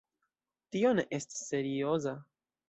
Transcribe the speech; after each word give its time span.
Tio 0.75 0.93
ne 1.01 1.05
estas 1.19 1.45
serioza. 1.51 2.17